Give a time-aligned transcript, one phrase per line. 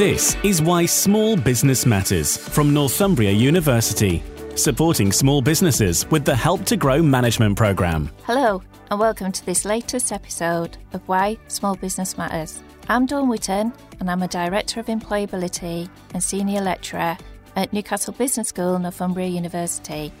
[0.00, 4.22] This is why small business matters from Northumbria University,
[4.54, 8.10] supporting small businesses with the Help to Grow management program.
[8.24, 12.62] Hello, and welcome to this latest episode of Why Small Business Matters.
[12.88, 17.18] I'm Dawn Whitten, and I'm a Director of Employability and Senior Lecturer
[17.54, 20.14] at Newcastle Business School, Northumbria University.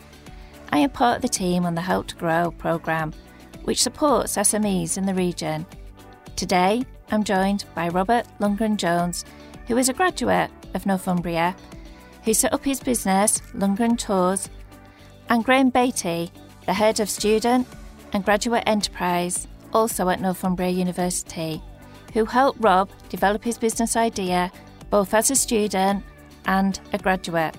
[0.72, 3.14] I am part of the team on the Help to Grow programme,
[3.64, 5.64] which supports SMEs in the region.
[6.36, 9.24] Today, I'm joined by Robert Lundgren Jones,
[9.66, 11.56] who is a graduate of Northumbria,
[12.24, 14.48] who set up his business, Lundgren Tours,
[15.28, 16.30] and Graham Beatty,
[16.66, 17.66] the head of student
[18.12, 21.62] and graduate enterprise, also at Northumbria University,
[22.12, 24.50] who helped Rob develop his business idea
[24.90, 26.04] both as a student
[26.46, 27.56] and a graduate.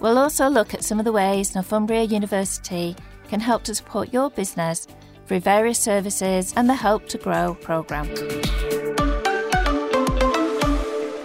[0.00, 2.94] We'll also look at some of the ways Northumbria University
[3.28, 4.86] can help to support your business
[5.26, 8.10] through various services and the Help to Grow programme.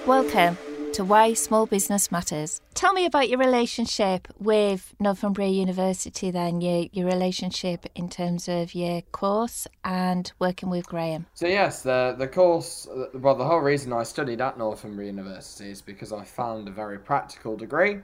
[0.07, 0.57] Welcome
[0.93, 2.61] to Why Small Business Matters.
[2.75, 8.73] Tell me about your relationship with Northumbria University, then, your, your relationship in terms of
[8.73, 11.25] your course and working with Graham.
[11.33, 15.81] So, yes, the, the course, well, the whole reason I studied at Northumbria University is
[15.81, 17.97] because I found a very practical degree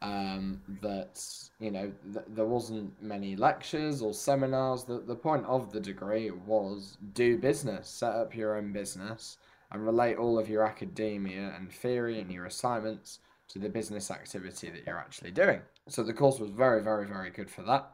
[0.00, 1.22] um, that
[1.60, 4.84] you know th- there wasn't many lectures or seminars.
[4.84, 9.38] The the point of the degree was do business, set up your own business,
[9.72, 14.70] and relate all of your academia and theory and your assignments to the business activity
[14.70, 15.60] that you're actually doing.
[15.88, 17.92] So the course was very very very good for that.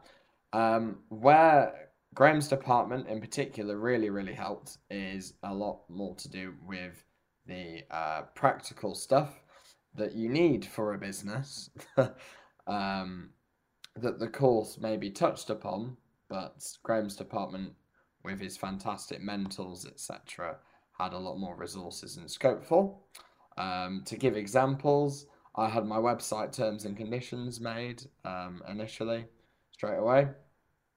[0.53, 6.53] Um, where Graham's department in particular really really helped is a lot more to do
[6.65, 7.03] with
[7.45, 9.41] the uh, practical stuff
[9.95, 11.69] that you need for a business
[12.67, 13.29] um,
[13.95, 15.97] that the course may be touched upon,
[16.29, 17.73] but Graham's department,
[18.23, 20.57] with his fantastic mentors, etc.,
[21.03, 22.97] had a lot more resources and scope for.
[23.57, 29.25] Um, to give examples, I had my website terms and conditions made um, initially,
[29.71, 30.27] straight away.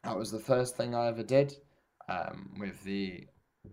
[0.05, 1.57] That was the first thing I ever did
[2.09, 3.27] um, with the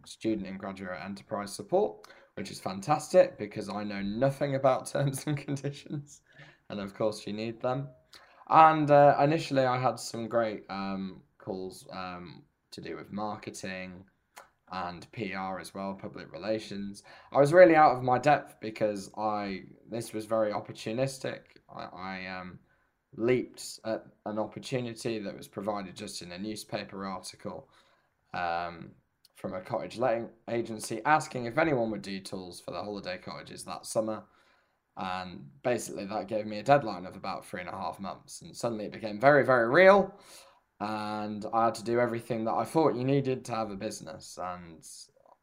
[0.05, 5.37] student and graduate enterprise support which is fantastic because I know nothing about terms and
[5.37, 6.21] conditions,
[6.69, 7.87] and of course you need them.
[8.49, 14.03] And uh, initially, I had some great um, calls um, to do with marketing
[14.71, 17.03] and PR as well, public relations.
[17.31, 21.39] I was really out of my depth because I this was very opportunistic.
[21.73, 22.59] I, I um,
[23.15, 27.67] leaped at an opportunity that was provided just in a newspaper article.
[28.33, 28.91] Um,
[29.41, 33.63] from a cottage letting agency asking if anyone would do tours for the holiday cottages
[33.63, 34.23] that summer.
[34.97, 38.41] And basically, that gave me a deadline of about three and a half months.
[38.41, 40.13] And suddenly it became very, very real.
[40.81, 44.39] And I had to do everything that I thought you needed to have a business.
[44.41, 44.83] And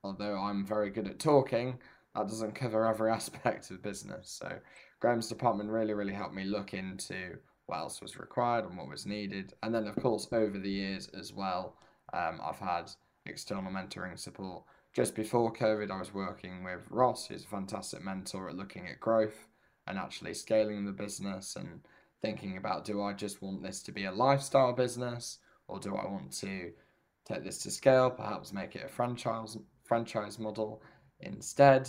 [0.02, 1.78] although I'm very good at talking,
[2.16, 4.30] that doesn't cover every aspect of business.
[4.30, 4.52] So
[4.98, 9.06] Graham's department really, really helped me look into what else was required and what was
[9.06, 9.54] needed.
[9.62, 11.76] And then, of course, over the years as well,
[12.12, 12.90] um, I've had
[13.24, 14.64] external mentoring support.
[14.92, 18.98] Just before COVID, I was working with Ross, who's a fantastic mentor at looking at
[18.98, 19.46] growth
[19.86, 21.82] and actually scaling the business and
[22.22, 26.04] thinking about do I just want this to be a lifestyle business or do I
[26.06, 26.72] want to
[27.28, 30.82] take this to scale, perhaps make it a franchise franchise model
[31.20, 31.88] instead.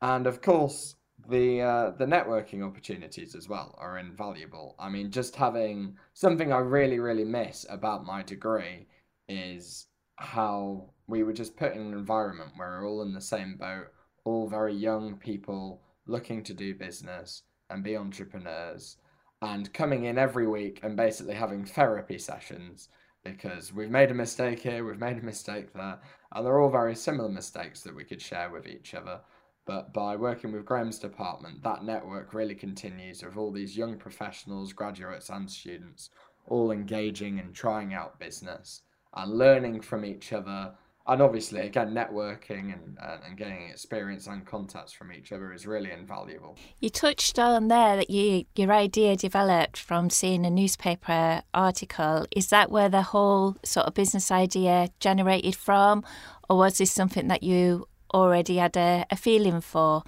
[0.00, 0.96] And of course,
[1.28, 4.74] the uh, the networking opportunities as well are invaluable.
[4.78, 8.86] I mean, just having something I really really miss about my degree
[9.28, 9.86] is
[10.16, 13.88] how we were just put in an environment where we're all in the same boat,
[14.24, 18.96] all very young people looking to do business and be entrepreneurs,
[19.42, 22.88] and coming in every week and basically having therapy sessions
[23.24, 25.98] because we've made a mistake here, we've made a mistake there,
[26.32, 29.20] and they're all very similar mistakes that we could share with each other.
[29.64, 34.72] But by working with Graham's department, that network really continues with all these young professionals,
[34.72, 36.10] graduates, and students
[36.46, 38.82] all engaging and trying out business
[39.14, 40.72] and learning from each other
[41.06, 45.66] and obviously again networking and, uh, and getting experience and contacts from each other is
[45.66, 46.56] really invaluable.
[46.78, 52.26] You touched on there that you your idea developed from seeing a newspaper article.
[52.34, 56.04] Is that where the whole sort of business idea generated from?
[56.48, 60.02] Or was this something that you already had a, a feeling for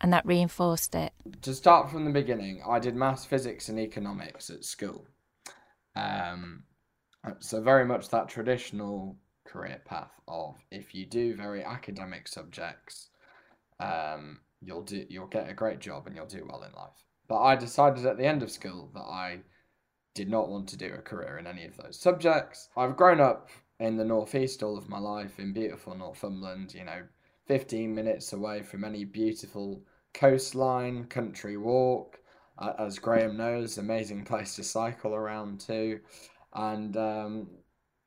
[0.00, 1.12] and that reinforced it?
[1.42, 5.06] To start from the beginning i did maths physics and economics at school.
[5.94, 6.64] Um,
[7.40, 9.16] so very much that traditional
[9.50, 13.10] career path of if you do very academic subjects,
[13.78, 17.04] um, you'll do you'll get a great job and you'll do well in life.
[17.28, 19.40] But I decided at the end of school that I
[20.14, 22.68] did not want to do a career in any of those subjects.
[22.76, 23.48] I've grown up
[23.78, 26.74] in the northeast all of my life in beautiful Northumberland.
[26.74, 27.02] You know,
[27.46, 29.82] fifteen minutes away from any beautiful
[30.14, 32.18] coastline, country walk.
[32.58, 36.00] Uh, as Graham knows, amazing place to cycle around too.
[36.52, 37.48] And um,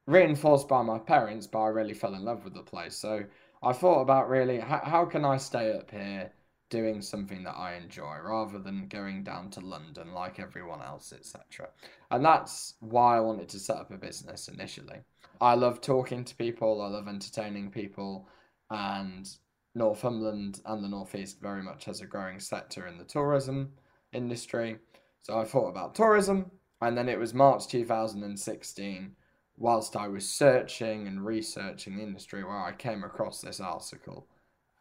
[0.08, 2.96] reinforced by my parents, but I really fell in love with the place.
[2.96, 3.24] So
[3.62, 6.32] I thought about really how, how can I stay up here
[6.70, 11.70] doing something that I enjoy rather than going down to London like everyone else, etc.
[12.10, 15.00] And that's why I wanted to set up a business initially.
[15.40, 18.28] I love talking to people, I love entertaining people,
[18.70, 19.30] and
[19.76, 23.74] Northumberland and the Northeast very much has a growing sector in the tourism
[24.12, 24.78] industry.
[25.22, 26.52] So I thought about tourism,
[26.82, 29.16] and then it was March 2016
[29.58, 34.28] whilst I was searching and researching the industry where I came across this article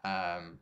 [0.05, 0.59] um,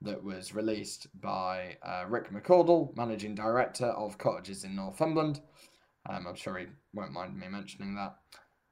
[0.00, 5.40] that was released by uh, Rick McCordle, Managing Director of Cottages in Northumberland.
[6.08, 8.16] Um, I'm sure he won't mind me mentioning that.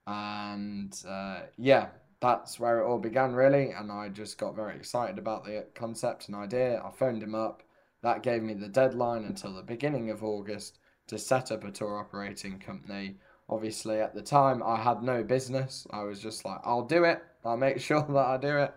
[0.06, 1.88] And uh, yeah,
[2.20, 3.70] that's where it all began, really.
[3.70, 6.82] And I just got very excited about the concept and idea.
[6.84, 7.62] I phoned him up.
[8.02, 10.78] That gave me the deadline until the beginning of August
[11.08, 13.16] to set up a tour operating company
[13.52, 15.86] Obviously, at the time, I had no business.
[15.90, 17.22] I was just like, I'll do it.
[17.44, 18.74] I'll make sure that I do it.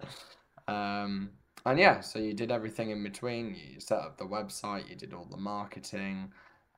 [0.68, 1.30] Um,
[1.66, 3.56] and yeah, so you did everything in between.
[3.56, 6.32] You set up the website, you did all the marketing,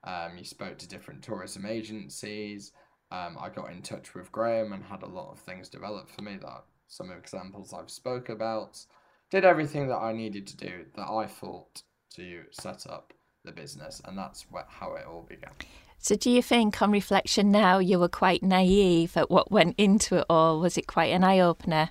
[0.04, 2.72] um, you spoke to different tourism agencies.
[3.12, 6.22] Um, I got in touch with Graham and had a lot of things developed for
[6.22, 8.86] me that some examples I've spoke about.
[9.32, 11.82] Did everything that I needed to do that I thought
[12.16, 15.52] to set up the business, and that's how it all began.
[16.00, 20.18] So, do you think, on reflection now, you were quite naive at what went into
[20.18, 20.60] it all?
[20.60, 21.90] Was it quite an eye opener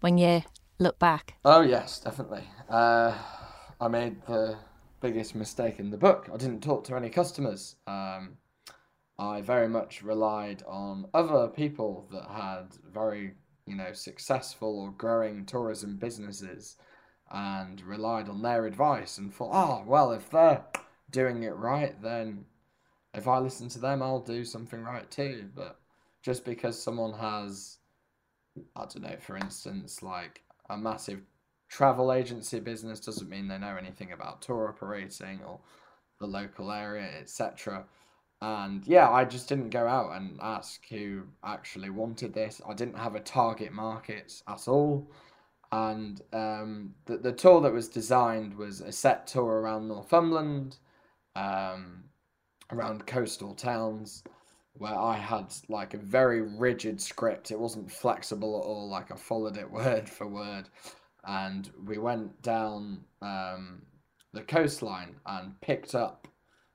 [0.00, 0.42] when you
[0.78, 1.34] look back?
[1.44, 2.44] Oh, yes, definitely.
[2.68, 3.16] Uh,
[3.80, 4.56] I made the
[5.00, 6.28] biggest mistake in the book.
[6.32, 7.76] I didn't talk to any customers.
[7.86, 8.36] Um,
[9.18, 13.34] I very much relied on other people that had very,
[13.66, 16.76] you know, successful or growing tourism businesses
[17.30, 20.64] and relied on their advice and thought, oh, well, if they're
[21.10, 22.44] doing it right, then
[23.14, 25.48] if I listen to them, I'll do something right too.
[25.54, 25.78] But
[26.22, 27.78] just because someone has,
[28.76, 31.20] I don't know, for instance, like a massive
[31.68, 35.60] travel agency business doesn't mean they know anything about tour operating or
[36.20, 37.84] the local area, etc.
[38.40, 42.60] And yeah, I just didn't go out and ask who actually wanted this.
[42.68, 45.10] I didn't have a target market at all.
[45.72, 50.76] And um, the, the tour that was designed was a set tour around Northumberland.
[51.34, 52.04] Um,
[52.74, 54.22] around coastal towns
[54.74, 57.50] where I had like a very rigid script.
[57.50, 58.88] It wasn't flexible at all.
[58.88, 60.68] Like I followed it word for word,
[61.24, 63.82] and we went down um,
[64.32, 66.28] the coastline and picked up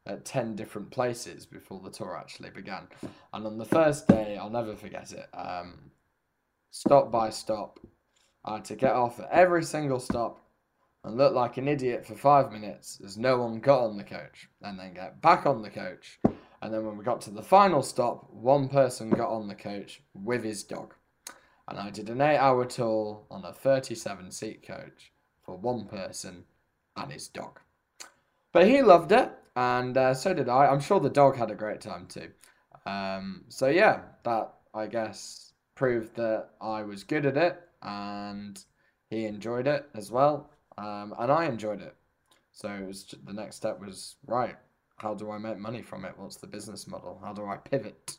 [0.07, 2.87] at ten different places before the tour actually began.
[3.33, 5.27] And on the first day, I'll never forget it.
[5.33, 5.91] Um,
[6.71, 7.79] stop by stop,
[8.45, 10.39] I had to get off at every single stop
[11.03, 14.49] and look like an idiot for five minutes as no one got on the coach,
[14.61, 16.19] and then get back on the coach.
[16.61, 20.01] And then when we got to the final stop, one person got on the coach
[20.13, 20.93] with his dog.
[21.69, 26.43] And I did an eight hour tour on a 37 seat coach for one person
[26.97, 27.59] and his dog.
[28.51, 30.67] But he loved it, and uh, so did I.
[30.67, 32.29] I'm sure the dog had a great time too.
[32.85, 38.61] Um, so, yeah, that I guess proved that I was good at it and
[39.09, 41.95] he enjoyed it as well um, and I enjoyed it.
[42.51, 44.55] So it was the next step was right.
[44.97, 46.13] How do I make money from it?
[46.17, 47.21] What's the business model?
[47.23, 48.17] How do I pivot?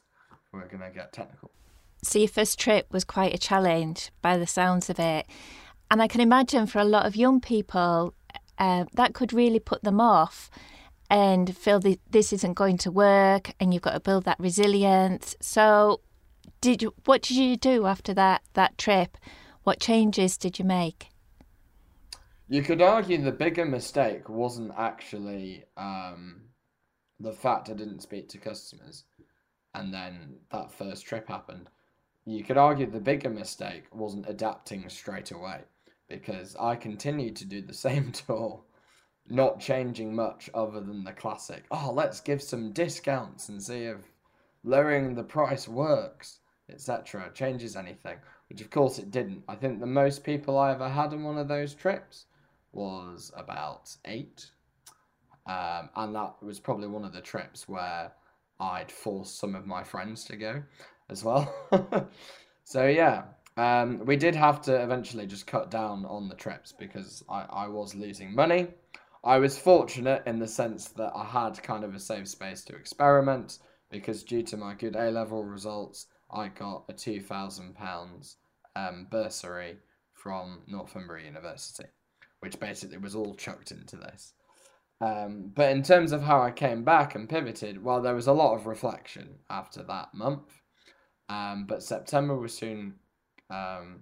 [0.53, 1.51] We're going to get technical.
[2.03, 5.27] So your first trip was quite a challenge, by the sounds of it,
[5.91, 8.15] and I can imagine for a lot of young people
[8.57, 10.51] uh, that could really put them off
[11.11, 11.81] and feel
[12.11, 15.35] this isn't going to work, and you've got to build that resilience.
[15.41, 16.01] So,
[16.61, 19.19] did you, what did you do after that that trip?
[19.65, 21.10] What changes did you make?
[22.53, 26.41] You could argue the bigger mistake wasn't actually um,
[27.21, 29.05] the fact I didn't speak to customers
[29.73, 31.71] and then that first trip happened.
[32.25, 35.61] You could argue the bigger mistake wasn't adapting straight away
[36.09, 38.65] because I continued to do the same tour,
[39.29, 41.67] not changing much other than the classic.
[41.71, 43.99] Oh, let's give some discounts and see if
[44.65, 47.31] lowering the price works, etc.
[47.33, 49.45] changes anything, which of course it didn't.
[49.47, 52.27] I think the most people I ever had on one of those trips
[52.73, 54.51] was about eight.
[55.47, 58.13] Um, and that was probably one of the trips where
[58.61, 60.63] I'd forced some of my friends to go
[61.09, 61.53] as well.
[62.65, 63.25] so, yeah,
[63.57, 67.69] um, we did have to eventually just cut down on the trips because I, I
[67.69, 68.69] was losing money.
[69.25, 72.77] I was fortunate in the sense that I had kind of a safe space to
[72.77, 73.59] experiment
[73.91, 78.35] because due to my good A level results, I got a £2,000
[78.77, 79.79] um, bursary
[80.15, 81.85] from Northumbria University
[82.41, 84.35] which basically was all chucked into this.
[85.01, 88.33] Um, but in terms of how I came back and pivoted, well, there was a
[88.33, 90.61] lot of reflection after that month.
[91.29, 92.97] Um, but September was soon
[93.49, 94.01] um,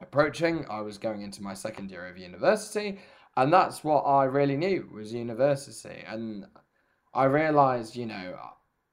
[0.00, 0.66] approaching.
[0.70, 3.00] I was going into my second year of university,
[3.36, 6.04] and that's what I really knew was university.
[6.06, 6.46] And
[7.14, 8.36] I realized, you know,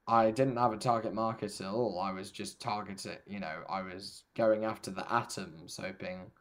[0.08, 2.00] I didn't have a target market at all.
[2.00, 6.32] I was just targeting, you know, I was going after the atoms, hoping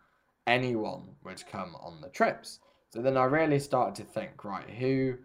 [0.46, 2.60] anyone would come on the trips.
[2.90, 5.16] So then I really started to think, right, who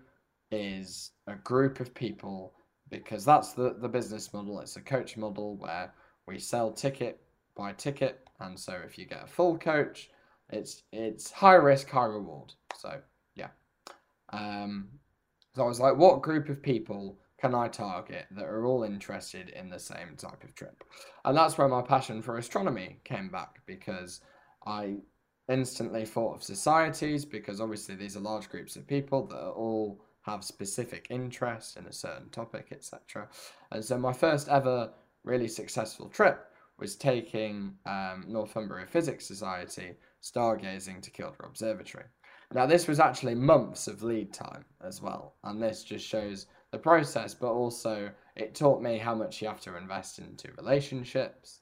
[0.51, 2.53] is a group of people?
[2.89, 4.59] Because that's the, the business model.
[4.59, 5.93] It's a coach model where
[6.27, 7.21] we sell ticket
[7.55, 8.27] by ticket.
[8.39, 10.09] And so if you get a full coach,
[10.49, 12.53] it's it's high risk, high reward.
[12.77, 12.99] So
[13.35, 13.49] yeah.
[14.33, 14.89] Um,
[15.55, 19.49] so I was like, what group of people can I target that are all interested
[19.49, 20.83] in the same type of trip?
[21.25, 24.21] And that's where my passion for astronomy came back because
[24.65, 24.97] I
[25.51, 30.43] instantly thought of societies because obviously these are large groups of people that all have
[30.43, 33.27] specific interests in a certain topic, etc.
[33.71, 34.91] And so my first ever
[35.23, 36.47] really successful trip
[36.79, 42.05] was taking um, Northumbria Physics Society stargazing to Kielder Observatory.
[42.53, 46.77] Now, this was actually months of lead time as well, and this just shows the
[46.77, 51.61] process, but also it taught me how much you have to invest into relationships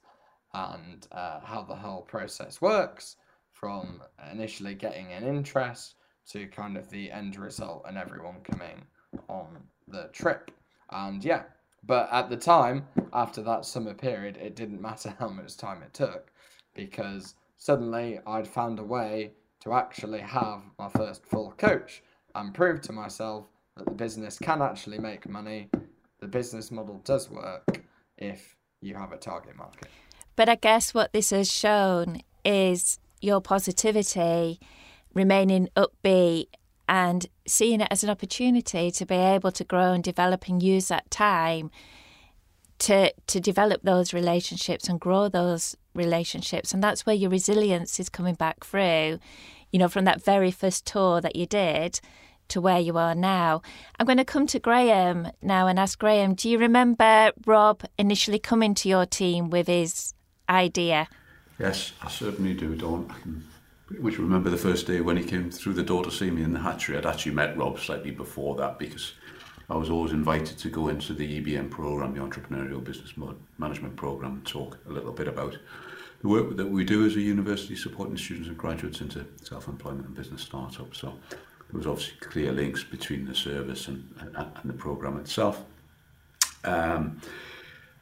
[0.52, 3.16] and uh, how the whole process works
[3.60, 4.02] from
[4.32, 5.96] initially getting an interest
[6.30, 8.82] to kind of the end result and everyone coming
[9.28, 10.50] on the trip.
[10.90, 11.42] And yeah,
[11.86, 15.92] but at the time, after that summer period, it didn't matter how much time it
[15.92, 16.32] took
[16.74, 19.32] because suddenly I'd found a way
[19.64, 22.02] to actually have my first full coach
[22.34, 25.68] and prove to myself that the business can actually make money.
[26.20, 27.82] The business model does work
[28.16, 29.88] if you have a target market.
[30.36, 34.60] But I guess what this has shown is your positivity,
[35.14, 36.46] remaining upbeat,
[36.88, 40.88] and seeing it as an opportunity to be able to grow and develop and use
[40.88, 41.70] that time
[42.78, 46.72] to to develop those relationships and grow those relationships.
[46.74, 49.20] And that's where your resilience is coming back through
[49.70, 52.00] you know from that very first tour that you did
[52.48, 53.62] to where you are now.
[53.98, 58.38] I'm going to come to graham now and ask graham do you remember rob initially
[58.38, 60.14] coming to your team with his
[60.48, 61.08] idea
[61.60, 63.06] Yes, I certainly do, Dawn.
[63.14, 63.44] I can
[63.86, 66.42] pretty much remember the first day when he came through the door to see me
[66.42, 66.96] in the hatchery.
[66.96, 69.12] I'd actually met Rob slightly before that because
[69.68, 73.12] I was always invited to go into the EBM program, the Entrepreneurial Business
[73.58, 75.58] Management Program, and talk a little bit about
[76.22, 80.16] the work that we do as a university supporting students and graduates into self-employment and
[80.16, 81.00] business startups.
[81.00, 85.62] So there was obviously clear links between the service and, and, and the program itself.
[86.64, 87.20] Um,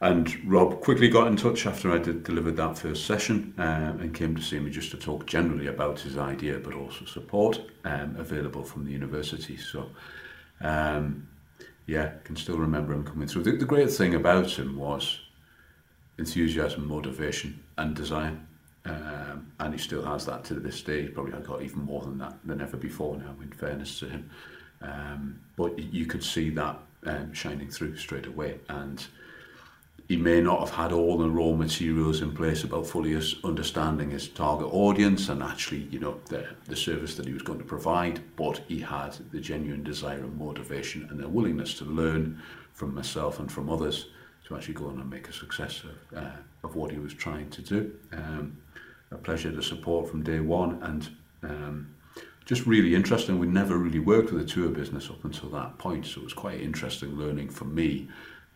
[0.01, 4.13] And Rob quickly got in touch after I did delivered that first session uh, and
[4.13, 8.15] came to see me just to talk generally about his idea, but also support um,
[8.17, 9.57] available from the university.
[9.57, 9.89] So,
[10.61, 11.27] um,
[11.85, 13.43] yeah, can still remember him coming through.
[13.43, 15.19] The, the great thing about him was
[16.17, 18.39] enthusiasm, motivation, and desire.
[18.85, 21.03] Um, and he still has that to this day.
[21.03, 24.29] He probably got even more than that than ever before now, in fairness to him.
[24.81, 28.59] Um, but you could see that um, shining through straight away.
[28.69, 29.05] And
[30.09, 34.27] he may not have had all the raw materials in place about fully understanding his
[34.27, 38.19] target audience and actually, you know, the, the service that he was going to provide,
[38.35, 42.41] but he had the genuine desire and motivation and the willingness to learn
[42.73, 44.07] from myself and from others
[44.47, 46.31] to actually go on and make a success of, uh,
[46.63, 47.91] of what he was trying to do.
[48.11, 48.57] Um,
[49.11, 51.07] a pleasure to support from day one and
[51.43, 51.95] um,
[52.45, 53.37] just really interesting.
[53.37, 56.33] We never really worked with a tour business up until that point, so it was
[56.33, 58.07] quite interesting learning for me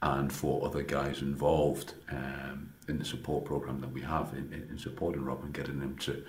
[0.04, 4.68] and for other guys involved um, in the support program that we have in, in,
[4.70, 6.24] in supporting Rob and getting him to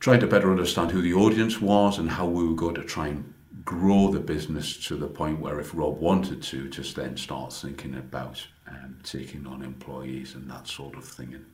[0.00, 3.08] try to better understand who the audience was and how we were going to try
[3.08, 7.52] and grow the business to the point where if Rob wanted to, just then start
[7.52, 11.34] thinking about um, taking on employees and that sort of thing.
[11.34, 11.44] And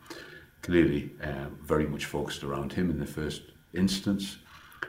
[0.62, 3.43] clearly, uh, very much focused around him in the first
[3.75, 4.39] instance.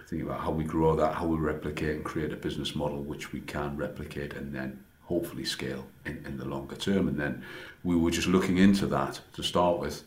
[0.08, 3.34] Thinking about how we grow that, how we replicate and create a business model which
[3.34, 7.08] we can replicate and then hopefully scale in, in the longer term.
[7.10, 7.44] And then
[7.84, 10.03] we were just looking into that to start with.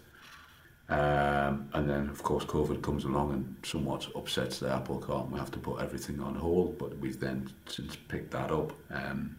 [0.88, 5.38] Um, and then, of course, COVID comes along and somewhat upsets the apple cart, we
[5.38, 6.78] have to put everything on hold.
[6.78, 8.72] But we've then since picked that up.
[8.90, 9.36] Um,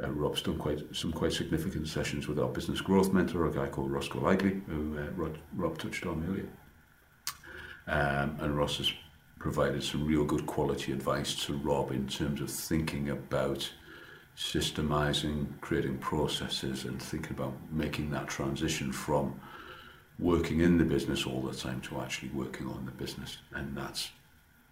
[0.00, 3.66] uh, Rob's done quite some quite significant sessions with our business growth mentor, a guy
[3.66, 6.48] called Ross Golightly, who uh, Rod, Rob touched on earlier.
[7.88, 8.92] Um, and Ross has
[9.40, 13.72] provided some real good quality advice to Rob in terms of thinking about
[14.38, 19.38] systemizing, creating processes, and thinking about making that transition from
[20.20, 23.38] working in the business all the time to actually working on the business.
[23.52, 24.10] And that's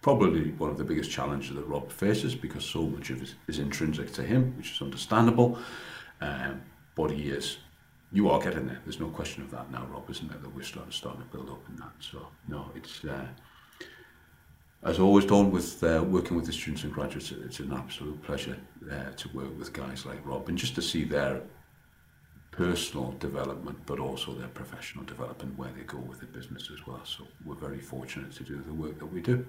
[0.02, 3.58] probably one of the biggest challenges that Rob faces because so much of it is
[3.58, 5.58] intrinsic to him, which is understandable.
[6.20, 6.62] Um,
[6.94, 7.58] but he is,
[8.12, 8.80] you are getting there.
[8.84, 10.38] There's no question of that now, Rob, isn't there?
[10.38, 11.92] That we're starting, starting to build up in that.
[11.98, 13.26] So, no, it's, uh,
[14.86, 18.56] as always done with uh, working with the students and graduates, it's an absolute pleasure
[18.90, 21.40] uh, to work with guys like Rob and just to see their
[22.52, 27.04] personal development, but also their professional development where they go with the business as well.
[27.04, 29.44] So we're very fortunate to do the work that we do.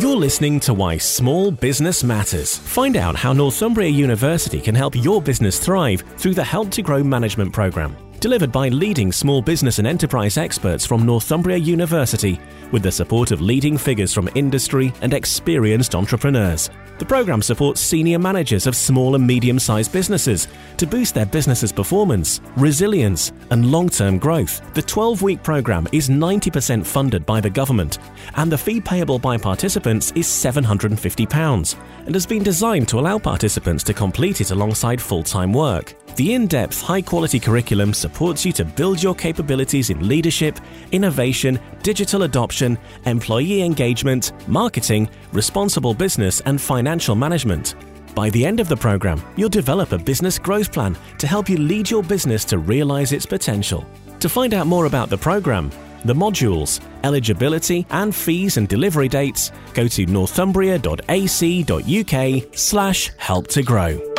[0.00, 2.56] You're listening to Why Small Business Matters.
[2.56, 7.02] Find out how Northumbria University can help your business thrive through the Help to Grow
[7.02, 8.09] Management Programme.
[8.20, 12.38] Delivered by leading small business and enterprise experts from Northumbria University,
[12.70, 16.68] with the support of leading figures from industry and experienced entrepreneurs.
[16.98, 21.72] The program supports senior managers of small and medium sized businesses to boost their business's
[21.72, 24.60] performance, resilience, and long term growth.
[24.74, 28.00] The 12 week program is 90% funded by the government,
[28.34, 33.82] and the fee payable by participants is £750 and has been designed to allow participants
[33.84, 35.94] to complete it alongside full time work.
[36.16, 38.09] The in depth, high quality curriculum supports
[38.44, 40.58] you to build your capabilities in leadership,
[40.92, 47.74] innovation, digital adoption, employee engagement, marketing, responsible business, and financial management.
[48.14, 51.56] By the end of the program, you'll develop a business growth plan to help you
[51.56, 53.86] lead your business to realize its potential.
[54.20, 55.70] To find out more about the program,
[56.04, 64.09] the modules, eligibility, and fees and delivery dates, go to northumbria.ac.uk slash help to grow.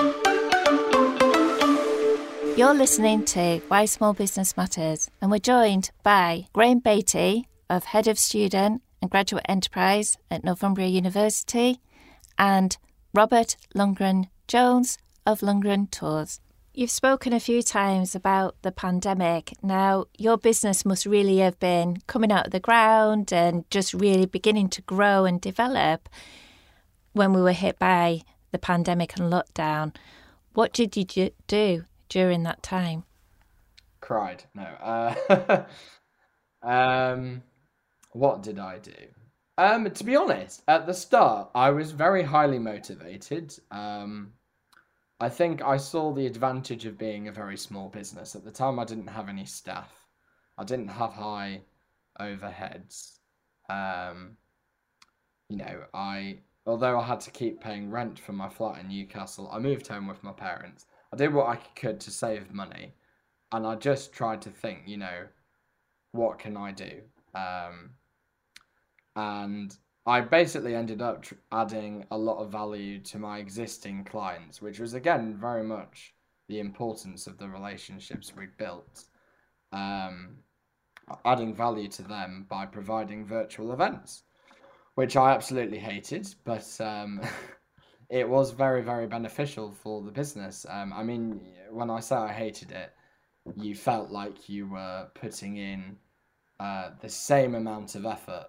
[2.61, 8.07] You're listening to Why Small Business Matters, and we're joined by Graham Beatty of Head
[8.07, 11.79] of Student and Graduate Enterprise at Northumbria University
[12.37, 12.77] and
[13.15, 16.39] Robert Lundgren Jones of Lundgren Tours.
[16.71, 19.53] You've spoken a few times about the pandemic.
[19.63, 24.27] Now, your business must really have been coming out of the ground and just really
[24.27, 26.07] beginning to grow and develop
[27.13, 28.21] when we were hit by
[28.51, 29.95] the pandemic and lockdown.
[30.53, 33.05] What did you do during that time?
[34.01, 34.43] Cried.
[34.53, 34.63] No.
[34.63, 35.63] Uh,
[36.61, 37.41] um,
[38.11, 38.91] what did I do?
[39.57, 43.57] Um, to be honest, at the start, I was very highly motivated.
[43.71, 44.33] Um,
[45.21, 48.35] I think I saw the advantage of being a very small business.
[48.35, 49.91] At the time, I didn't have any staff.
[50.57, 51.61] I didn't have high
[52.19, 53.19] overheads.
[53.69, 54.35] Um,
[55.47, 59.49] you know, I although I had to keep paying rent for my flat in Newcastle,
[59.51, 60.85] I moved home with my parents.
[61.13, 62.93] I did what I could to save money,
[63.51, 65.27] and I just tried to think, you know,
[66.11, 67.01] what can I do?
[67.35, 67.91] Um,
[69.15, 74.61] and I basically ended up tr- adding a lot of value to my existing clients,
[74.61, 76.13] which was again very much
[76.47, 79.05] the importance of the relationships we built.
[79.71, 80.37] Um,
[81.25, 84.23] adding value to them by providing virtual events,
[84.95, 87.21] which I absolutely hated, but um,
[88.11, 90.65] it was very, very beneficial for the business.
[90.69, 91.39] Um, I mean,
[91.71, 92.91] when I say I hated it,
[93.55, 95.95] you felt like you were putting in
[96.59, 98.47] uh, the same amount of effort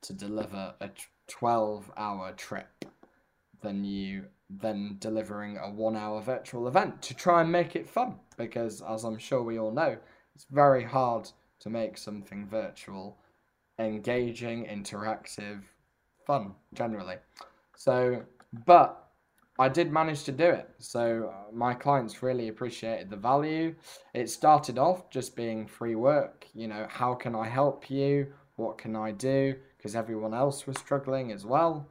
[0.00, 0.88] to deliver a
[1.28, 2.86] 12 hour trip
[3.60, 8.14] than you than delivering a one hour virtual event to try and make it fun
[8.38, 9.94] because as i'm sure we all know
[10.34, 11.28] it's very hard
[11.60, 13.18] to make something virtual
[13.78, 15.60] engaging interactive
[16.24, 17.16] fun generally
[17.76, 18.22] so
[18.52, 19.08] but
[19.58, 20.70] I did manage to do it.
[20.78, 23.74] So uh, my clients really appreciated the value.
[24.14, 26.46] It started off just being free work.
[26.54, 28.32] You know, how can I help you?
[28.56, 29.56] What can I do?
[29.76, 31.88] Because everyone else was struggling as well.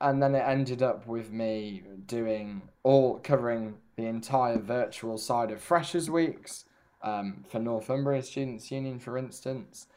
[0.00, 5.60] And then it ended up with me doing all covering the entire virtual side of
[5.60, 6.66] Freshers Weeks
[7.02, 9.88] um, for Northumbria Students Union, for instance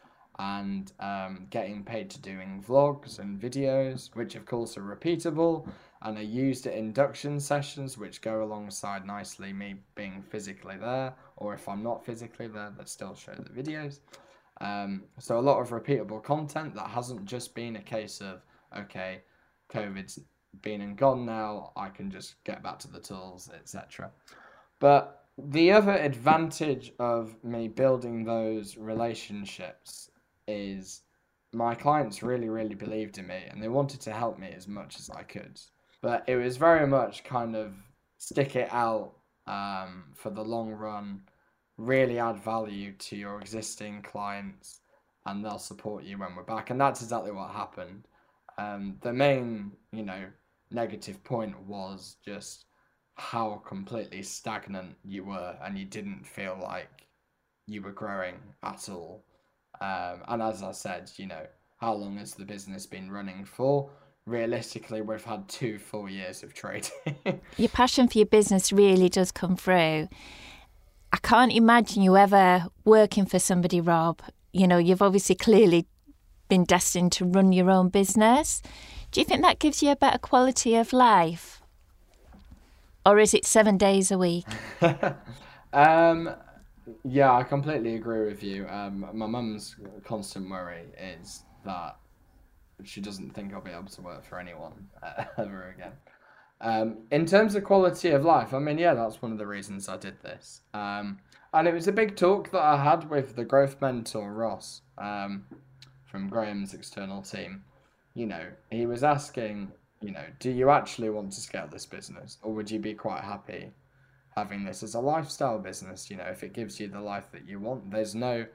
[0.42, 5.68] and um, getting paid to doing vlogs and videos, which of course are repeatable
[6.02, 11.54] and are used at induction sessions, which go alongside nicely me being physically there, or
[11.54, 14.00] if I'm not physically there, that still show the videos.
[14.62, 18.42] Um, so a lot of repeatable content that hasn't just been a case of
[18.76, 19.22] okay,
[19.72, 20.20] COVID's
[20.64, 24.10] been and gone now, I can just get back to the tools, etc.
[24.80, 30.11] But the other advantage of me building those relationships
[30.52, 31.02] is
[31.54, 35.00] my clients really, really believed in me and they wanted to help me as much
[35.00, 35.60] as I could.
[36.02, 37.74] But it was very much kind of
[38.18, 39.14] stick it out
[39.48, 41.22] um, for the long run,
[41.78, 44.82] really add value to your existing clients,
[45.26, 46.70] and they'll support you when we're back.
[46.70, 48.08] And that's exactly what happened.
[48.58, 50.26] Um, the main, you know,
[50.72, 52.66] negative point was just
[53.16, 57.08] how completely stagnant you were, and you didn't feel like
[57.68, 59.24] you were growing at all.
[59.82, 61.46] Um, and as I said, you know,
[61.78, 63.90] how long has the business been running for?
[64.28, 66.92] Realistically, we've had two full years of trading.
[67.58, 70.08] your passion for your business really does come through.
[71.12, 74.22] I can't imagine you ever working for somebody, Rob.
[74.54, 75.88] You know, you've obviously clearly
[76.48, 78.62] been destined to run your own business.
[79.12, 81.62] Do you think that gives you a better quality of life?
[83.06, 84.46] Or is it seven days a week?
[85.74, 86.30] um,
[87.04, 88.68] yeah, I completely agree with you.
[88.68, 91.98] Um, my mum's constant worry is that
[92.84, 95.92] she doesn't think I'll be able to work for anyone uh, ever again.
[96.62, 99.90] Um, in terms of quality of life, I mean, yeah, that's one of the reasons
[99.90, 100.62] I did this.
[100.74, 101.20] Um,
[101.54, 105.46] and it was a big talk that I had with the growth mentor, Ross, um,
[106.06, 107.64] from Graham's external team.
[108.14, 112.38] You know, he was asking, you know, do you actually want to scale this business?
[112.42, 113.72] Or would you be quite happy
[114.36, 116.10] having this as a lifestyle business?
[116.10, 118.46] You know, if it gives you the life that you want, there's no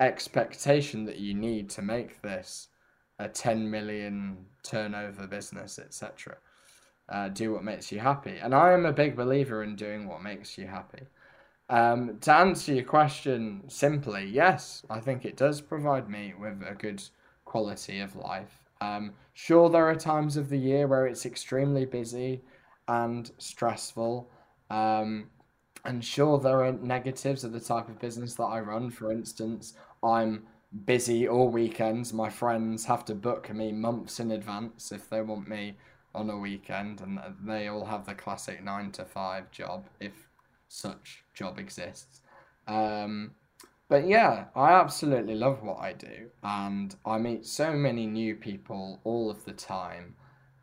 [0.00, 2.68] expectation that you need to make this
[3.18, 6.36] a 10 million turnover business, etc.
[7.08, 8.38] Uh, do what makes you happy.
[8.42, 11.02] And I am a big believer in doing what makes you happy.
[11.70, 16.74] Um, to answer your question simply, yes, I think it does provide me with a
[16.74, 17.02] good
[17.44, 18.64] quality of life.
[18.80, 22.42] Um, sure, there are times of the year where it's extremely busy
[22.88, 24.28] and stressful.
[24.70, 25.30] Um,
[25.84, 28.90] and sure, there are negatives of the type of business that I run.
[28.90, 30.44] For instance, I'm
[30.86, 32.12] busy all weekends.
[32.12, 35.76] My friends have to book me months in advance if they want me
[36.14, 40.28] on a weekend, and they all have the classic nine to five job if
[40.68, 42.20] such job exists.
[42.66, 43.32] Um,
[43.88, 49.00] but yeah, I absolutely love what I do, and I meet so many new people
[49.04, 50.14] all of the time.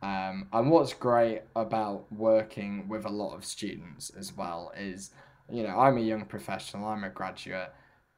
[0.02, 5.10] Um, and what's great about working with a lot of students as well is,
[5.48, 7.72] you know, I'm a young professional, I'm a graduate,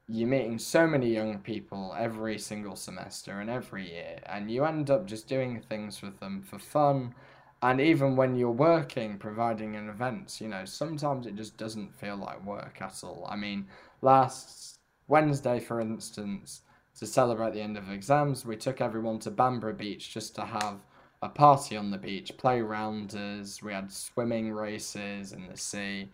[0.08, 4.90] you're meeting so many young people every single semester and every year, and you end
[4.90, 7.14] up just doing things with them for fun.
[7.62, 12.16] And even when you're working, providing an event, you know, sometimes it just doesn't feel
[12.16, 13.26] like work at all.
[13.28, 13.66] I mean,
[14.02, 16.62] last Wednesday, for instance,
[16.98, 20.80] to celebrate the end of exams, we took everyone to Bamburgh Beach just to have
[21.24, 23.62] a party on the beach, play rounders.
[23.62, 26.08] We had swimming races in the sea.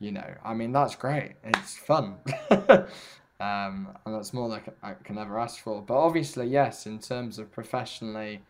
[0.00, 1.34] You know, I mean, that's great.
[1.44, 2.16] It's fun.
[3.42, 5.82] Um, and that's more than I can ever ask for.
[5.82, 8.42] But obviously, yes, in terms of professionally,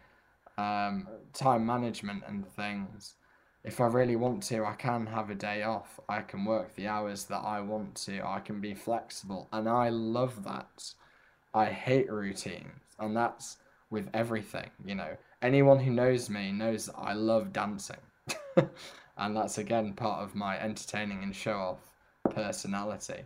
[0.58, 3.14] um, time management and things,
[3.64, 5.98] if I really want to, I can have a day off.
[6.10, 8.20] I can work the hours that I want to.
[8.20, 9.48] I can be flexible.
[9.50, 10.92] And I love that.
[11.54, 12.82] I hate routines.
[12.98, 13.56] And that's
[13.88, 15.16] with everything, you know.
[15.42, 17.96] Anyone who knows me knows that I love dancing.
[19.16, 21.78] and that's again part of my entertaining and show off
[22.30, 23.24] personality.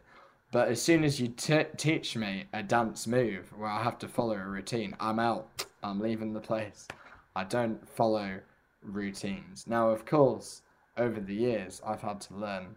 [0.51, 4.09] But as soon as you t- teach me a dance move where I have to
[4.09, 5.67] follow a routine, I'm out.
[5.83, 6.89] I'm leaving the place.
[7.35, 8.41] I don't follow
[8.83, 9.67] routines.
[9.67, 10.63] Now, of course,
[10.97, 12.77] over the years, I've had to learn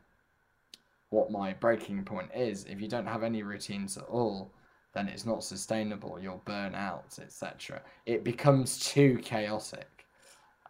[1.12, 2.66] what my breaking point is.
[2.66, 4.52] If you don't have any routines at all,
[4.94, 6.20] then it's not sustainable.
[6.20, 7.82] You'll burn out, etc.
[8.06, 10.06] It becomes too chaotic.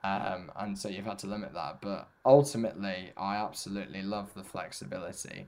[0.03, 1.81] Um, and so you've had to limit that.
[1.81, 5.47] But ultimately, I absolutely love the flexibility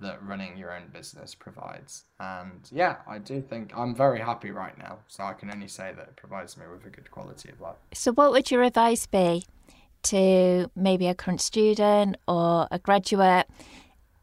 [0.00, 2.04] that running your own business provides.
[2.18, 4.98] And yeah, I do think I'm very happy right now.
[5.06, 7.76] So I can only say that it provides me with a good quality of life.
[7.92, 9.44] So, what would your advice be
[10.04, 13.46] to maybe a current student or a graduate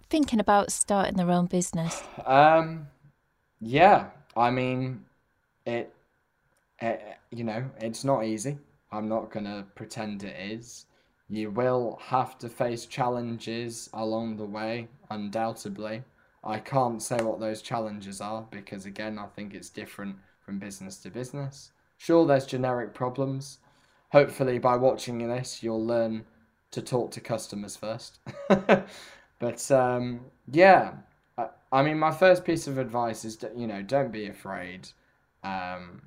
[0.09, 2.03] thinking about starting their own business?
[2.25, 2.87] Um,
[3.61, 5.05] yeah, I mean,
[5.65, 5.93] it,
[6.81, 8.57] it you know, it's not easy.
[8.91, 10.85] I'm not going to pretend it is.
[11.29, 16.03] You will have to face challenges along the way, undoubtedly.
[16.43, 20.97] I can't say what those challenges are because, again, I think it's different from business
[20.97, 21.71] to business.
[21.97, 23.59] Sure, there's generic problems.
[24.11, 26.25] Hopefully, by watching this, you'll learn
[26.71, 28.19] to talk to customers first.
[29.39, 30.21] but um,
[30.51, 30.93] yeah,
[31.71, 34.89] I, mean, my first piece of advice is, you know, don't be afraid
[35.43, 36.01] um,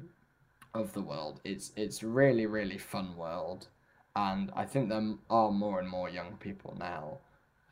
[0.74, 1.40] of the world.
[1.44, 3.68] It's it's really really fun world
[4.16, 7.18] and I think there are more and more young people now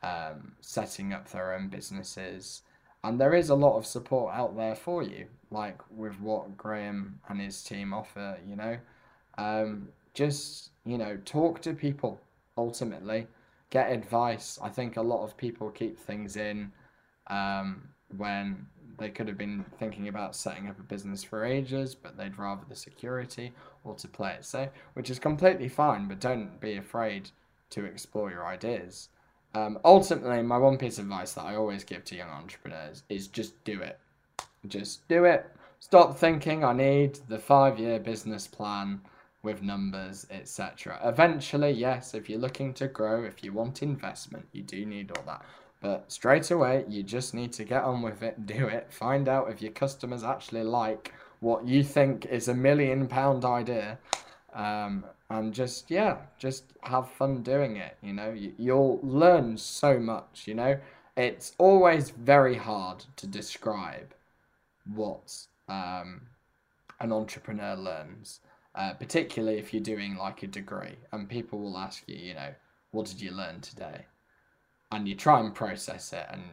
[0.01, 2.63] um, setting up their own businesses,
[3.03, 7.19] and there is a lot of support out there for you, like with what Graham
[7.29, 8.37] and his team offer.
[8.45, 8.77] You know,
[9.37, 12.19] um, just you know, talk to people.
[12.57, 13.27] Ultimately,
[13.69, 14.59] get advice.
[14.61, 16.71] I think a lot of people keep things in
[17.27, 18.65] um, when
[18.99, 22.63] they could have been thinking about setting up a business for ages, but they'd rather
[22.69, 23.51] the security
[23.83, 27.29] or to play it safe, which is completely fine, but don't be afraid
[27.71, 29.09] to explore your ideas.
[29.55, 33.27] Um, ultimately, my one piece of advice that I always give to young entrepreneurs is
[33.27, 33.99] just do it.
[34.67, 35.45] Just do it.
[35.79, 39.01] stop thinking I need the five year business plan
[39.43, 40.99] with numbers, etc.
[41.03, 45.23] Eventually, yes, if you're looking to grow, if you want investment, you do need all
[45.25, 45.43] that.
[45.83, 49.51] But straight away, you just need to get on with it, do it, find out
[49.51, 53.99] if your customers actually like what you think is a million pound idea.
[54.53, 57.97] Um, and just, yeah, just have fun doing it.
[58.01, 60.79] You know, you, you'll learn so much, you know.
[61.17, 64.15] It's always very hard to describe
[64.95, 65.35] what
[65.67, 66.21] um,
[67.01, 68.39] an entrepreneur learns,
[68.73, 70.95] uh, particularly if you're doing like a degree.
[71.11, 72.53] And people will ask you, you know,
[72.91, 74.05] what did you learn today?
[74.93, 76.43] And you try and process it, and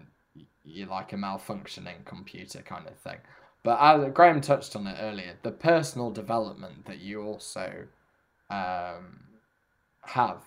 [0.64, 3.18] you're like a malfunctioning computer kind of thing.
[3.62, 7.86] But as Graham touched on it earlier, the personal development that you also
[8.48, 9.20] um,
[10.02, 10.42] have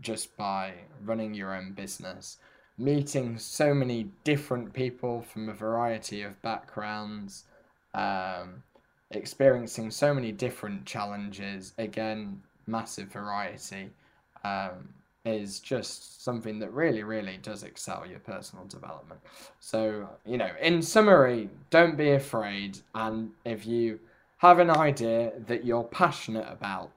[0.00, 0.74] just by
[1.04, 2.38] running your own business,
[2.78, 7.44] meeting so many different people from a variety of backgrounds,
[7.94, 8.62] um,
[9.10, 13.90] experiencing so many different challenges, again, massive variety.
[14.44, 14.88] Um,
[15.24, 19.20] is just something that really, really does excel your personal development.
[19.60, 22.78] So, you know, in summary, don't be afraid.
[22.94, 24.00] And if you
[24.38, 26.90] have an idea that you're passionate about,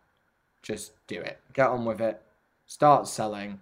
[0.64, 1.40] just do it.
[1.54, 2.22] Get on with it.
[2.66, 3.60] Start selling.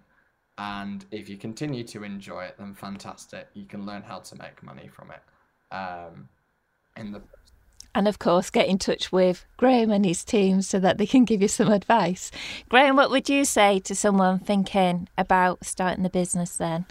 [0.56, 3.48] And if you continue to enjoy it, then fantastic.
[3.52, 5.74] You can learn how to make money from it.
[5.74, 6.28] Um,
[6.96, 7.20] in the
[7.94, 11.24] and of course get in touch with Graham and his team so that they can
[11.24, 12.30] give you some advice.
[12.68, 16.86] Graham, what would you say to someone thinking about starting a business then?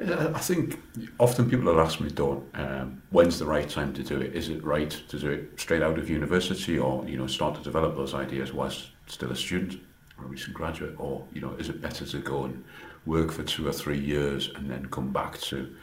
[0.00, 0.80] I think
[1.20, 4.34] often people will ask me, Dawn, um, when's the right time to do it?
[4.34, 7.62] Is it right to do it straight out of university or, you know, start to
[7.62, 9.80] develop those ideas whilst still a student
[10.18, 10.94] or a recent graduate?
[10.98, 12.64] Or, you know, is it better to go and
[13.04, 15.74] work for two or three years and then come back to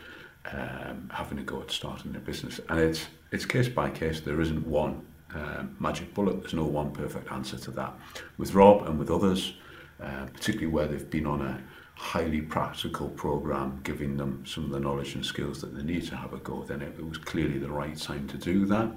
[0.52, 2.60] um, having a go at starting a business?
[2.68, 4.22] And it's, it's case by case.
[4.22, 6.42] There isn't one um, magic bullet.
[6.42, 7.94] There's no one perfect answer to that.
[8.38, 9.54] With Rob and with others,
[10.02, 11.62] uh, particularly where they've been on a
[11.96, 16.16] highly practical program, giving them some of the knowledge and skills that they need to
[16.16, 18.90] have a go, then it, it was clearly the right time to do that,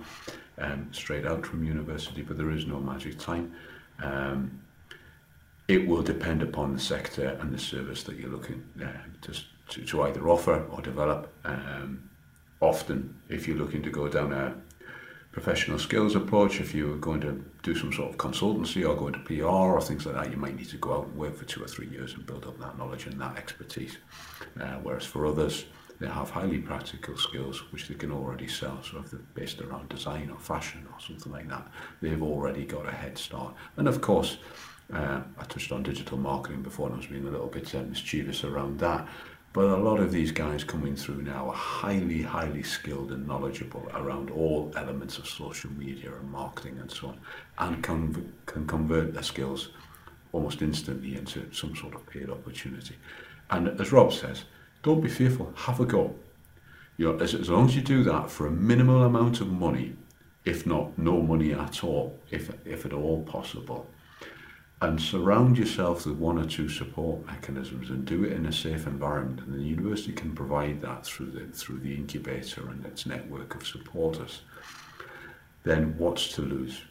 [0.58, 3.52] um, straight out from university, but there is no magic time.
[4.00, 4.60] Um,
[5.66, 8.86] it will depend upon the sector and the service that you're looking uh,
[9.22, 9.32] to,
[9.70, 11.32] to, to either offer or develop.
[11.44, 12.08] Um,
[12.62, 14.54] often if you're looking to go down a
[15.32, 19.18] professional skills approach, if you're going to do some sort of consultancy or go into
[19.20, 21.62] PR or things like that, you might need to go out and work for two
[21.62, 23.96] or three years and build up that knowledge and that expertise.
[24.60, 25.64] Uh, whereas for others,
[26.00, 28.82] they have highly practical skills which they can already sell.
[28.82, 31.66] So if they're based around design or fashion or something like that,
[32.00, 33.54] they've already got a head start.
[33.76, 34.36] And of course,
[34.92, 37.82] uh, I touched on digital marketing before and I was being a little bit uh,
[37.82, 39.08] mischievous around that.
[39.52, 43.86] But a lot of these guys coming through now are highly, highly skilled and knowledgeable
[43.92, 47.20] around all elements of social media and marketing and so on,
[47.58, 49.68] and can, can convert their skills
[50.32, 52.96] almost instantly into some sort of paid opportunity.
[53.50, 54.44] And as Rob says,
[54.82, 56.14] don't be fearful, have a go.
[56.96, 59.96] You know, as, as long as you do that for a minimal amount of money,
[60.46, 63.86] if not no money at all, if, if at all possible,
[64.82, 68.88] and surround yourself with one or two support mechanisms and do it in a safe
[68.88, 69.40] environment.
[69.40, 73.64] And the university can provide that through the, through the incubator and its network of
[73.64, 74.42] supporters.
[75.62, 76.82] Then what's to lose?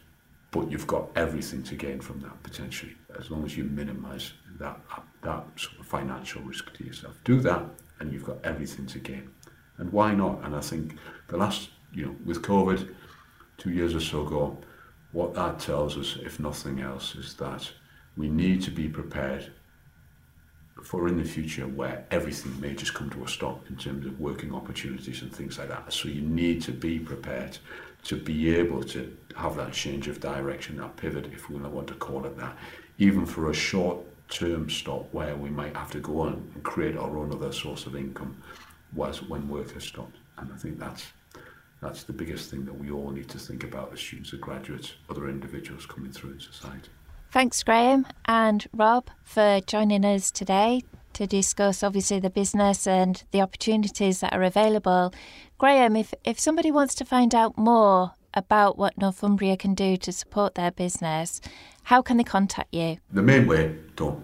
[0.52, 4.80] But you've got everything to gain from that potentially, as long as you minimize that,
[5.20, 7.20] that sort of financial risk to yourself.
[7.24, 7.62] Do that
[8.00, 9.30] and you've got everything to gain.
[9.76, 10.42] And why not?
[10.44, 10.96] And I think
[11.28, 12.88] the last, you know, with COVID,
[13.58, 14.56] two years or so ago,
[15.12, 17.70] what that tells us, if nothing else, is that
[18.16, 19.52] we need to be prepared
[20.82, 24.18] for in the future where everything may just come to a stop in terms of
[24.18, 25.92] working opportunities and things like that.
[25.92, 27.58] So you need to be prepared
[28.04, 31.94] to be able to have that change of direction, that pivot, if we want to
[31.94, 32.56] call it that,
[32.98, 33.98] even for a short
[34.28, 37.86] term stop where we might have to go on and create our own other source
[37.86, 38.36] of income
[38.94, 40.16] was when work has stopped.
[40.38, 41.06] And I think that's
[41.80, 44.94] that's the biggest thing that we all need to think about as students and graduates,
[45.10, 46.90] other individuals coming through in society.
[47.32, 50.82] Thanks, Graham and Rob, for joining us today
[51.14, 55.14] to discuss obviously the business and the opportunities that are available.
[55.56, 60.12] Graham, if, if somebody wants to find out more about what Northumbria can do to
[60.12, 61.40] support their business,
[61.84, 62.98] how can they contact you?
[63.10, 63.78] The main way,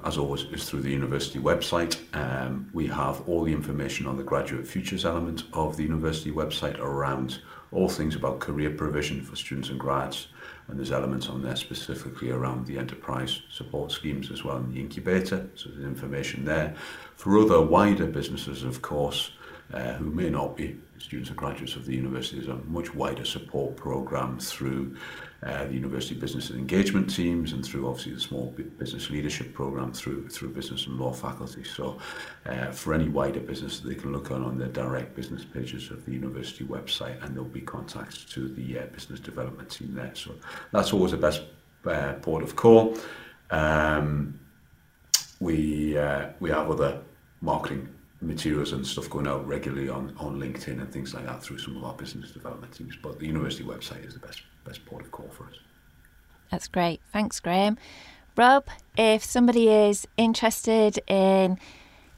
[0.04, 1.96] as always, is through the university website.
[2.14, 6.78] Um, we have all the information on the graduate futures element of the university website
[6.78, 7.38] around
[7.72, 10.28] all things about career provision for students and grads
[10.68, 14.80] and there's elements on there specifically around the enterprise support schemes as well in the
[14.80, 16.74] incubator, so there's information there.
[17.16, 19.32] For other wider businesses, of course,
[19.72, 22.36] uh, who may not be students or graduates of the university.
[22.36, 24.96] There's a much wider support program through
[25.42, 29.92] uh, the university business and engagement teams and through obviously the small business leadership program
[29.92, 31.62] through through business and law faculty.
[31.64, 31.98] So
[32.46, 36.04] uh, for any wider business, they can look on on the direct business pages of
[36.04, 40.14] the university website and there'll be contacts to the uh, business development team there.
[40.14, 40.34] So
[40.72, 41.42] that's always the best
[41.86, 42.96] uh, port of call.
[43.50, 44.40] Um,
[45.40, 47.00] we uh, we have other
[47.40, 47.88] marketing
[48.20, 51.76] materials and stuff going out regularly on, on LinkedIn and things like that through some
[51.76, 52.96] of our business development teams.
[53.00, 55.54] But the university website is the best best port of call for us.
[56.50, 57.00] That's great.
[57.12, 57.78] Thanks, Graham.
[58.36, 61.58] Rob, if somebody is interested in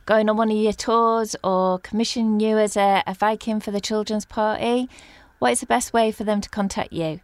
[0.07, 3.81] going on one of your tours or commissioning you as a, a Viking for the
[3.81, 4.89] children's party,
[5.39, 7.21] what is the best way for them to contact you?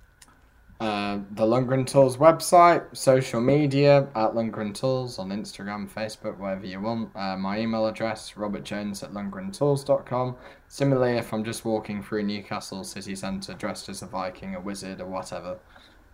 [0.79, 6.81] Uh, the Lundgren Tools website, social media at Lundgren Tools on Instagram, Facebook, wherever you
[6.81, 7.11] want.
[7.17, 10.37] Uh, my email address, robertjones at lundgrentools.com.
[10.69, 15.01] Similarly, if I'm just walking through Newcastle city centre dressed as a Viking, a wizard,
[15.01, 15.59] or whatever,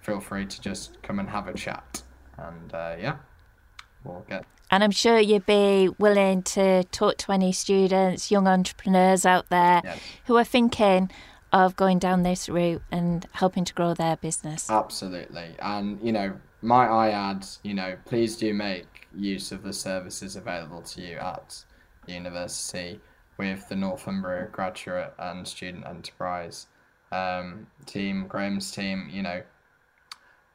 [0.00, 2.02] feel free to just come and have a chat.
[2.38, 3.16] And uh, yeah,
[4.04, 4.44] we'll get.
[4.70, 9.82] And I'm sure you'd be willing to talk to any students, young entrepreneurs out there
[9.84, 10.00] yes.
[10.26, 11.10] who are thinking,
[11.52, 14.70] of going down this route and helping to grow their business.
[14.70, 15.54] Absolutely.
[15.60, 20.36] And, you know, might I add, you know, please do make use of the services
[20.36, 21.64] available to you at
[22.06, 23.00] the university
[23.36, 26.68] with the Northumbria Graduate and Student Enterprise
[27.10, 29.42] um, team, Graham's team, you know,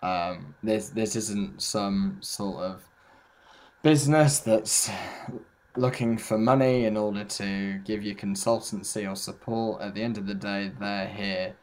[0.01, 2.83] um, this this isn't some sort of
[3.81, 4.89] business that's
[5.77, 9.81] looking for money in order to give you consultancy or support.
[9.81, 11.55] At the end of the day, they're here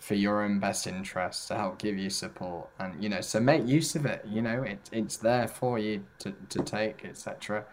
[0.00, 3.66] for your own best interest to help give you support and you know so make
[3.66, 7.64] use of it you know it, it's there for you to, to take etc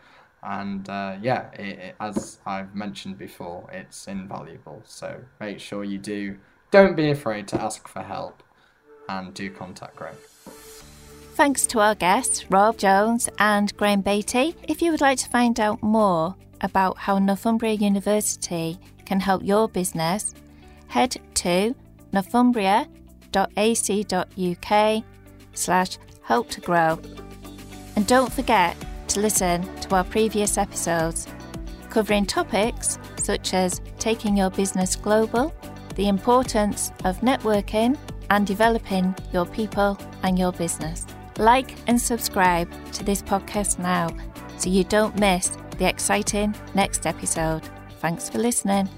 [0.43, 4.81] and uh, yeah it, it, as i've mentioned before it's invaluable.
[4.85, 6.38] So make sure you do
[6.71, 8.43] don't be afraid to ask for help
[9.07, 10.15] and do contact greg
[11.36, 14.56] Thanks to our guests, Rob Jones and Graham Beatty.
[14.69, 19.67] If you would like to find out more about how Northumbria University can help your
[19.67, 20.34] business,
[20.88, 21.76] head to
[22.13, 25.04] northumbria.ac.uk
[25.54, 26.98] slash help to grow.
[27.98, 28.78] And don't forget
[29.10, 31.28] to listen to our previous episodes
[31.89, 35.54] covering topics such as taking your business global,
[35.95, 37.98] the importance of networking,
[38.30, 41.06] and developing your people and your business.
[41.38, 44.10] Like and subscribe to this podcast now
[44.58, 47.62] so you don't miss the exciting next episode.
[48.00, 48.89] Thanks for listening.